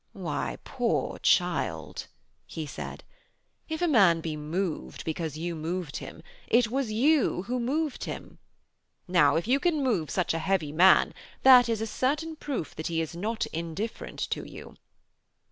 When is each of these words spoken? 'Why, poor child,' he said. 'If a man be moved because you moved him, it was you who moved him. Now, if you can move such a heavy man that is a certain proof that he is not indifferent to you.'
'Why, 0.13 0.57
poor 0.63 1.19
child,' 1.19 2.07
he 2.47 2.65
said. 2.65 3.03
'If 3.69 3.83
a 3.83 3.87
man 3.87 4.19
be 4.19 4.35
moved 4.35 5.05
because 5.05 5.37
you 5.37 5.53
moved 5.55 5.97
him, 5.97 6.23
it 6.47 6.71
was 6.71 6.91
you 6.91 7.43
who 7.43 7.59
moved 7.59 8.05
him. 8.05 8.39
Now, 9.07 9.35
if 9.35 9.47
you 9.47 9.59
can 9.59 9.83
move 9.83 10.09
such 10.09 10.33
a 10.33 10.39
heavy 10.39 10.71
man 10.71 11.13
that 11.43 11.69
is 11.69 11.81
a 11.81 11.85
certain 11.85 12.35
proof 12.35 12.73
that 12.77 12.87
he 12.87 12.99
is 12.99 13.15
not 13.15 13.45
indifferent 13.53 14.17
to 14.31 14.43
you.' 14.43 14.75